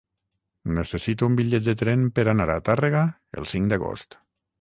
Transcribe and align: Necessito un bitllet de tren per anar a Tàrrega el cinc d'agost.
Necessito 0.77 1.27
un 1.31 1.35
bitllet 1.39 1.67
de 1.67 1.75
tren 1.81 2.05
per 2.19 2.25
anar 2.33 2.47
a 2.53 2.63
Tàrrega 2.71 3.05
el 3.43 3.47
cinc 3.53 3.71
d'agost. 3.75 4.19